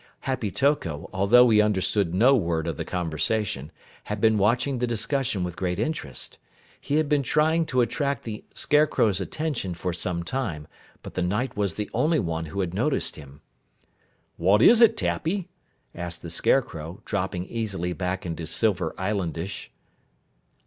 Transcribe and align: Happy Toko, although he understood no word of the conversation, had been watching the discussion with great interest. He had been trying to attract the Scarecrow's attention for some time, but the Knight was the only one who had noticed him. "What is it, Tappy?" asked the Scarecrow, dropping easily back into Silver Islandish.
Happy 0.21 0.49
Toko, 0.49 1.11
although 1.13 1.47
he 1.51 1.61
understood 1.61 2.11
no 2.15 2.35
word 2.35 2.65
of 2.65 2.75
the 2.75 2.83
conversation, 2.83 3.71
had 4.05 4.19
been 4.19 4.39
watching 4.39 4.79
the 4.79 4.87
discussion 4.87 5.43
with 5.43 5.55
great 5.55 5.77
interest. 5.77 6.39
He 6.79 6.95
had 6.95 7.07
been 7.07 7.21
trying 7.21 7.67
to 7.67 7.81
attract 7.81 8.23
the 8.23 8.43
Scarecrow's 8.55 9.21
attention 9.21 9.75
for 9.75 9.93
some 9.93 10.23
time, 10.23 10.67
but 11.03 11.13
the 11.13 11.21
Knight 11.21 11.55
was 11.55 11.75
the 11.75 11.87
only 11.93 12.17
one 12.17 12.45
who 12.47 12.61
had 12.61 12.73
noticed 12.73 13.15
him. 13.15 13.41
"What 14.37 14.63
is 14.63 14.81
it, 14.81 14.97
Tappy?" 14.97 15.49
asked 15.93 16.23
the 16.23 16.31
Scarecrow, 16.31 17.03
dropping 17.05 17.45
easily 17.45 17.93
back 17.93 18.25
into 18.25 18.47
Silver 18.47 18.95
Islandish. 18.97 19.69